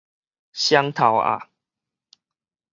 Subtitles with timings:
[0.51, 1.49] 雙頭鳥